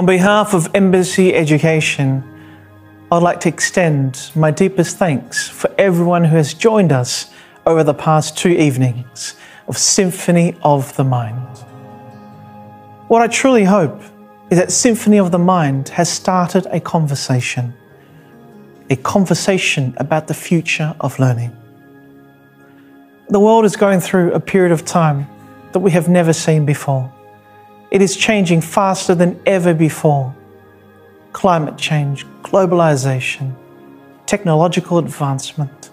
[0.00, 2.24] On behalf of Embassy Education,
[3.12, 7.30] I'd like to extend my deepest thanks for everyone who has joined us
[7.66, 9.34] over the past two evenings
[9.68, 11.58] of Symphony of the Mind.
[13.08, 14.00] What I truly hope
[14.48, 17.74] is that Symphony of the Mind has started a conversation,
[18.88, 21.54] a conversation about the future of learning.
[23.28, 25.26] The world is going through a period of time
[25.72, 27.12] that we have never seen before.
[27.90, 30.34] It is changing faster than ever before.
[31.32, 33.54] Climate change, globalization,
[34.26, 35.90] technological advancement.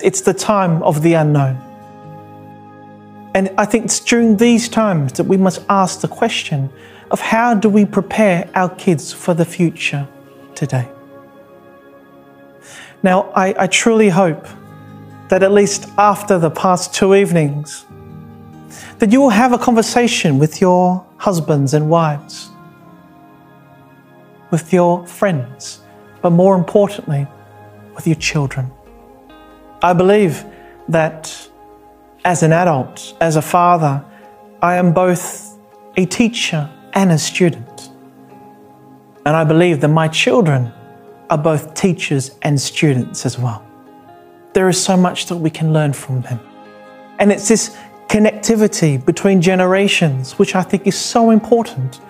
[0.00, 1.56] It's the time of the unknown.
[3.34, 6.70] And I think it's during these times that we must ask the question
[7.10, 10.08] of how do we prepare our kids for the future
[10.54, 10.88] today?
[13.02, 14.46] Now, I, I truly hope
[15.28, 17.84] that at least after the past two evenings,
[18.98, 22.50] that you will have a conversation with your husbands and wives,
[24.50, 25.80] with your friends,
[26.20, 27.26] but more importantly,
[27.94, 28.70] with your children.
[29.82, 30.44] I believe
[30.88, 31.48] that
[32.24, 34.04] as an adult, as a father,
[34.60, 35.56] I am both
[35.96, 37.90] a teacher and a student.
[39.24, 40.72] And I believe that my children
[41.30, 43.64] are both teachers and students as well.
[44.54, 46.40] There is so much that we can learn from them.
[47.18, 47.76] And it's this
[48.08, 52.00] connectivity between generations, which I think is so important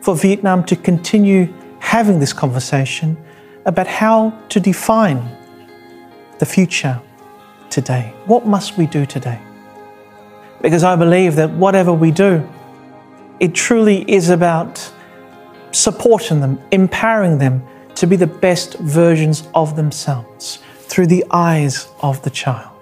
[0.00, 3.16] for Vietnam to continue having this conversation
[3.64, 5.22] about how to define
[6.38, 7.00] the future
[7.70, 8.12] today.
[8.26, 9.40] What must we do today?
[10.60, 12.46] Because I believe that whatever we do,
[13.40, 14.92] it truly is about
[15.72, 17.62] supporting them, empowering them
[17.94, 22.73] to be the best versions of themselves through the eyes of the child.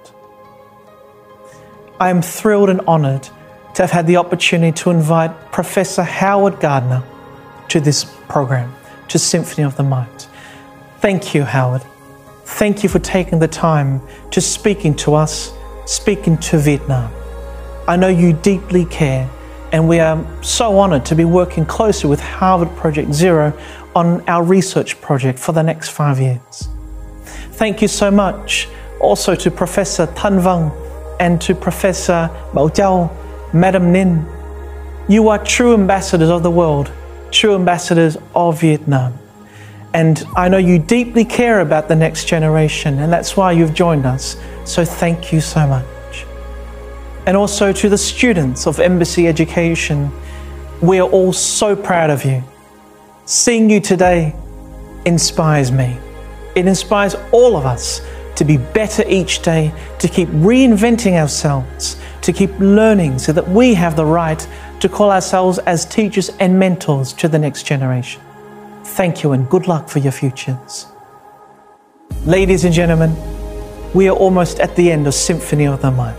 [2.01, 3.29] I am thrilled and honoured
[3.75, 7.03] to have had the opportunity to invite Professor Howard Gardner
[7.69, 8.75] to this program,
[9.09, 10.27] to Symphony of the Mind.
[10.99, 11.83] Thank you, Howard.
[12.45, 15.53] Thank you for taking the time to speaking to us,
[15.87, 17.13] speaking to Vietnam.
[17.89, 19.29] I know you deeply care,
[19.73, 23.59] and we are so honoured to be working closely with Harvard Project Zero
[23.95, 26.69] on our research project for the next five years.
[27.53, 28.69] Thank you so much
[29.01, 30.71] also to Professor Tan Vang
[31.23, 33.09] and to Professor Bảo Châu,
[33.55, 34.27] Madam Nin.
[35.09, 36.91] You are true ambassadors of the world,
[37.31, 39.17] true ambassadors of Vietnam.
[39.95, 44.05] And I know you deeply care about the next generation, and that's why you've joined
[44.05, 44.37] us.
[44.65, 46.27] So thank you so much.
[47.27, 50.11] And also to the students of Embassy Education,
[50.81, 52.43] we are all so proud of you.
[53.27, 54.35] Seeing you today
[55.05, 55.97] inspires me.
[56.57, 58.01] It inspires all of us
[58.43, 63.73] to be better each day, to keep reinventing ourselves, to keep learning so that we
[63.73, 64.49] have the right
[64.81, 68.21] to call ourselves as teachers and mentors to the next generation.
[68.83, 70.87] Thank you and good luck for your futures.
[72.25, 73.15] Ladies and gentlemen,
[73.95, 76.19] we are almost at the end of Symphony of the Mind.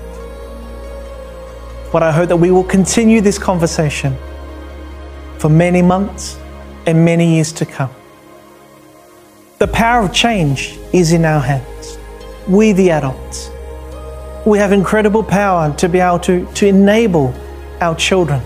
[1.91, 4.15] But I hope that we will continue this conversation
[5.39, 6.37] for many months
[6.85, 7.91] and many years to come.
[9.59, 11.97] The power of change is in our hands
[12.47, 13.49] we the adults,
[14.45, 17.33] we have incredible power to be able to, to enable
[17.79, 18.41] our children.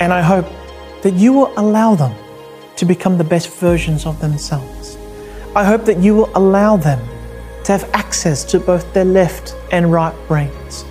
[0.00, 0.46] And I hope
[1.02, 2.14] that you will allow them
[2.76, 4.98] to become the best versions of themselves.
[5.54, 7.00] I hope that you will allow them
[7.64, 10.84] to have access to both their left and right brains.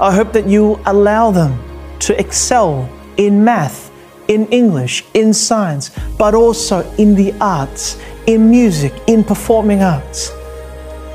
[0.00, 1.58] I hope that you will allow them
[2.00, 3.90] to excel in math,
[4.28, 10.30] in English, in science, but also in the arts, in music, in performing arts.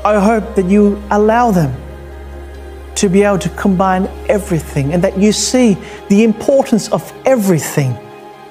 [0.02, 1.74] I hope that you allow them
[2.94, 5.76] to be able to combine everything and that you see
[6.08, 7.94] the importance of everything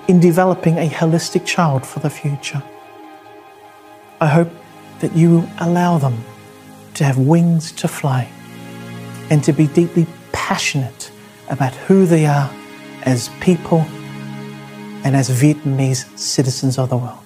[0.08, 2.62] in developing a holistic child for the future.
[4.22, 4.50] I hope
[5.00, 6.24] that you allow them
[6.96, 8.30] to have wings to fly
[9.32, 11.12] and to be deeply passionate
[11.50, 12.52] about who they are
[13.04, 13.82] as people
[15.04, 17.26] and as Vietnamese citizens of the world.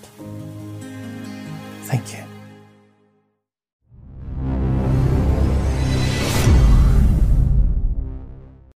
[1.84, 2.33] Thank you.